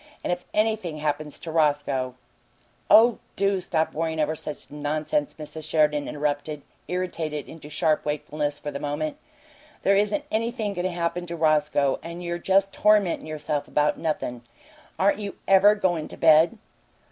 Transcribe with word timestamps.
And 0.23 0.33
if 0.33 0.45
anything 0.51 0.97
happens 0.97 1.37
to 1.37 1.51
Roscoe" 1.51 2.15
"Oh, 2.89 3.19
do 3.35 3.59
stop 3.59 3.93
worryin' 3.93 4.19
over 4.19 4.35
such 4.35 4.71
nonsense," 4.71 5.35
Mrs. 5.35 5.69
Sheridan 5.69 6.07
interrupted, 6.07 6.63
irritated 6.87 7.47
into 7.47 7.69
sharp 7.69 8.03
wakefulness 8.03 8.57
for 8.57 8.71
the 8.71 8.79
moment. 8.79 9.17
"There 9.83 9.95
isn't 9.95 10.25
anything 10.31 10.73
goin' 10.73 10.85
to 10.85 10.91
happen 10.91 11.27
to 11.27 11.35
Roscoe, 11.35 11.99
and 12.01 12.23
you're 12.23 12.39
just 12.39 12.73
tormentin' 12.73 13.27
yourself 13.27 13.67
about 13.67 13.99
nothin'. 13.99 14.41
Aren't 14.97 15.19
you 15.19 15.35
EVER 15.47 15.75
goin' 15.75 16.07
to 16.07 16.17
bed?" 16.17 16.57